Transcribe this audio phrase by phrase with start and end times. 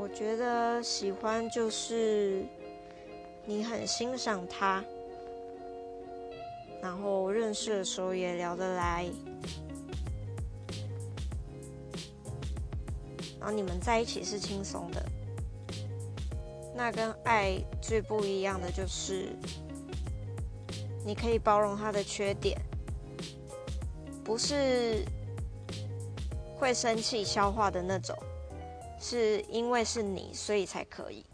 [0.00, 2.42] 我觉得喜欢就是
[3.44, 4.82] 你很欣赏他，
[6.80, 9.06] 然后认识的时候也聊得来，
[13.38, 15.04] 然后你们在一起是轻松的。
[16.74, 19.36] 那跟爱最不一样的就是，
[21.04, 22.58] 你可以包容他的缺点，
[24.24, 25.04] 不是
[26.56, 28.16] 会生气消化的那种，
[29.00, 31.24] 是因为是你，所以才可以。